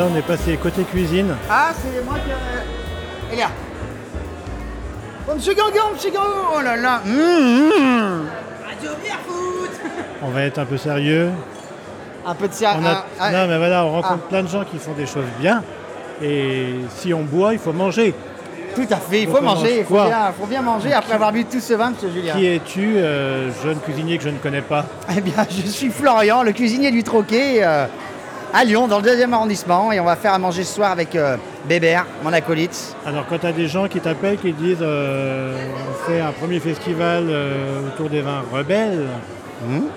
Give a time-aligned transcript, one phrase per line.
[0.00, 1.34] là, on est passé côté cuisine.
[1.50, 2.30] Ah, c'est moi qui.
[3.32, 3.48] Elle est là.
[5.28, 8.26] Oh, monsieur Gangan, monsieur Gangan Oh là là Mmh, mmh.
[8.68, 8.90] Radio
[9.26, 9.70] Foot
[10.22, 11.30] On va être un peu sérieux.
[12.26, 12.86] Un peu de sérieux.
[12.86, 14.28] A- Ah, ah, Non, mais voilà, on rencontre Ah.
[14.28, 15.62] plein de gens qui font des choses bien.
[16.22, 18.14] Et si on boit, il faut manger.
[18.74, 21.14] Tout à fait, il faut manger, mange il faut quoi bien, faut bien manger après
[21.14, 22.34] avoir bu tout ce vin, monsieur Julien.
[22.34, 24.84] Qui es-tu, euh, jeune cuisinier que je ne connais pas?
[25.16, 27.86] Eh bien, je suis Florian, le cuisinier du Troquet, euh,
[28.52, 31.14] à Lyon, dans le deuxième arrondissement, et on va faire à manger ce soir avec
[31.14, 31.36] euh,
[31.68, 32.96] Bébert, mon acolyte.
[33.06, 35.54] Alors, quand tu as des gens qui t'appellent, qui disent euh,
[35.88, 39.06] on fait un premier festival euh, autour des vins rebelles.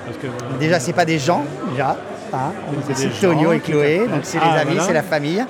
[0.05, 0.27] Parce que,
[0.59, 1.95] Déjà, c'est pas des gens, déjà.
[2.33, 2.51] hein.
[2.93, 4.83] c'est Tonio et Chloé, donc c'est Ah, les amis, voilà.
[4.87, 5.43] c'est la famille.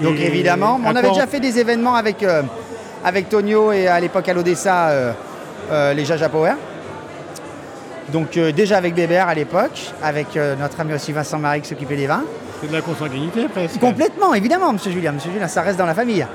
[0.00, 2.24] Donc Et évidemment, on avait déjà fait des événements avec,
[3.04, 5.14] avec Tonio et à l'époque à l'Odessa,
[5.94, 6.52] les Jaja Power.
[8.12, 11.68] Donc euh, déjà avec Bébert à l'époque, avec euh, notre ami aussi Vincent Marie qui
[11.68, 12.24] s'occupait des vins.
[12.60, 13.78] c'est de la consanguinité presque.
[13.78, 15.12] Complètement, évidemment, Monsieur Julien.
[15.12, 16.26] Monsieur Julien, ça reste dans la famille.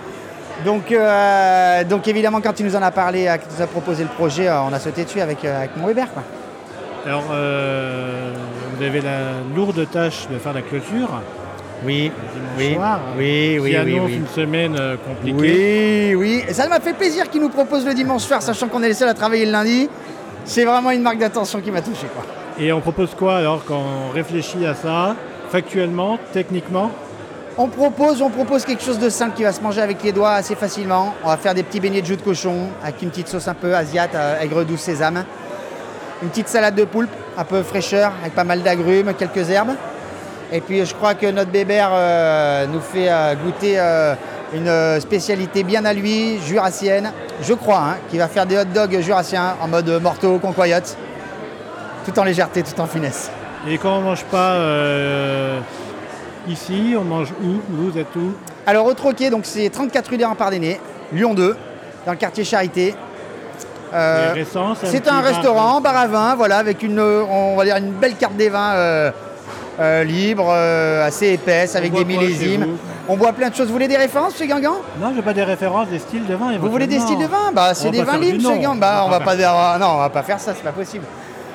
[0.63, 4.03] Donc, euh, donc évidemment, quand il nous en a parlé, quand il nous a proposé
[4.03, 6.07] le projet, on a sauté dessus avec, avec mon Weber.
[6.13, 6.23] Quoi.
[7.05, 11.21] Alors, vous avez la lourde tâche de faire la clôture.
[11.85, 12.09] Oui,
[12.57, 14.15] dimanche soir, oui, qui oui, oui, annonce oui.
[14.15, 16.15] une semaine compliquée.
[16.15, 16.43] Oui, oui.
[16.47, 18.93] Et Ça m'a fait plaisir qu'il nous propose le dimanche soir, sachant qu'on est les
[18.93, 19.89] seuls à travailler le lundi.
[20.45, 22.07] C'est vraiment une marque d'attention qui m'a touché.
[22.13, 22.23] Quoi.
[22.59, 25.15] Et on propose quoi alors quand on réfléchit à ça,
[25.49, 26.91] factuellement, techniquement?
[27.57, 30.33] On propose, on propose quelque chose de simple qui va se manger avec les doigts
[30.33, 31.13] assez facilement.
[31.23, 33.53] On va faire des petits beignets de jus de cochon avec une petite sauce un
[33.53, 35.23] peu asiate, euh, aigre douce sésame.
[36.21, 39.75] Une petite salade de poulpe, un peu fraîcheur, avec pas mal d'agrumes, quelques herbes.
[40.51, 44.15] Et puis je crois que notre bébert euh, nous fait euh, goûter euh,
[44.53, 48.65] une euh, spécialité bien à lui, jurassienne, je crois, hein, qui va faire des hot
[48.73, 50.97] dogs jurassiens en mode morteau, concoyote,
[52.05, 53.31] tout en légèreté, tout en finesse.
[53.67, 55.59] Et quand on mange pas euh,
[56.47, 58.33] ici, on mange où Vous êtes où?
[58.67, 60.79] Alors au Troquet, donc c'est 34 rue des Remparts-des-Nez,
[61.13, 61.55] Lyon 2,
[62.05, 62.95] dans le quartier Charité.
[63.93, 67.55] Euh, C'est un petit un bar restaurant, bar à vin, voilà, avec une, euh, on
[67.55, 69.11] va dire une belle carte des vins euh,
[69.79, 72.77] euh, libre, euh, assez épaisse, avec des millésimes.
[73.07, 73.67] On boit plein de choses.
[73.67, 74.77] Vous voulez des références chez Guingamp?
[74.99, 76.57] Non, j'ai pas des références, des styles de vin.
[76.59, 77.51] Vous voulez des styles de vin?
[77.53, 78.73] Bah c'est des vins libres chez Guingamp.
[78.73, 80.63] on Bah va on pas va pas dire, non, on va pas faire ça, c'est
[80.63, 81.05] pas possible.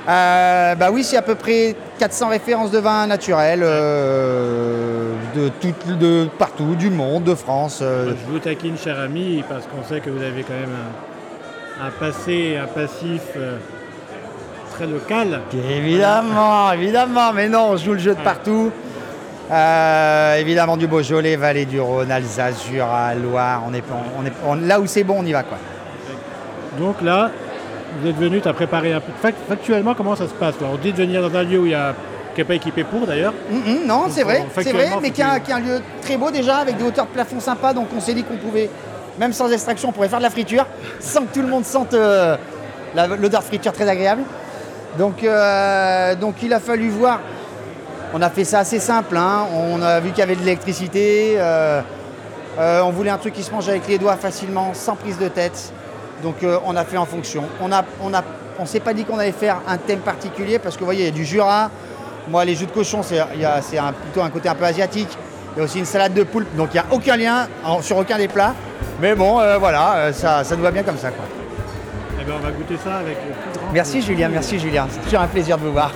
[0.09, 5.75] Euh, bah oui, c'est à peu près 400 références de vins naturels euh, de, tout-
[5.99, 7.81] de partout, du monde, de France.
[7.83, 10.75] euh, Je vous taquine, cher ami, parce qu'on sait que vous avez quand même
[11.83, 13.21] un, un passé, un passif
[14.75, 15.41] très local.
[15.53, 18.71] Évidemment, évidemment, mais non, on joue le jeu de partout.
[19.51, 23.83] Euh, évidemment du Beaujolais, Vallée du Rhône, Alsace, Jura, Loire, on est,
[24.19, 25.59] on est, on- là où c'est bon, on y va quoi.
[26.79, 27.31] Donc là,
[28.01, 29.11] vous êtes venu, tu as préparé un peu.
[29.21, 31.67] Fac- Factuellement, comment ça se passe quoi On dit de venir dans un lieu où
[31.67, 31.95] il y a
[32.35, 33.35] qui n'est pas équipé pour d'ailleurs.
[33.51, 36.59] Hum, hum, non, c'est vrai, c'est vrai, mais qui est, un, lieu très beau déjà,
[36.59, 38.71] avec des hauteurs de plafond sympas, donc on s'est dit qu'on pouvait,
[39.19, 40.65] même sans extraction, on pourrait faire de la friture,
[41.01, 42.37] sans que tout le monde sente euh,
[42.95, 44.23] l'odeur de friture très agréable.
[44.97, 47.19] Donc, euh, donc il a fallu voir.
[48.13, 49.47] On a fait ça assez simple, hein.
[49.55, 51.81] on a vu qu'il y avait de l'électricité, euh,
[52.59, 55.29] euh, on voulait un truc qui se mange avec les doigts facilement, sans prise de
[55.29, 55.73] tête.
[56.25, 57.45] Donc euh, on a fait en fonction.
[57.63, 58.25] On a, on a,
[58.59, 61.07] on s'est pas dit qu'on allait faire un thème particulier parce que vous voyez, il
[61.07, 61.71] y a du Jura.
[62.29, 63.21] Moi, les jus de cochon, c'est,
[64.03, 65.17] plutôt un côté un peu asiatique.
[65.55, 67.81] Il y a aussi une salade de poulpe, donc il n'y a aucun lien en-
[67.81, 68.55] sur aucun des plats.
[69.01, 71.11] Mais bon, voilà, ça, ça nous va bien comme ça.
[71.11, 71.25] Quoi.
[72.21, 73.17] Eh ben, on va goûter ça avec
[73.73, 74.03] Merci.
[74.03, 74.87] Julien, merci Julien.
[74.91, 75.93] C'est toujours un plaisir de vous voir.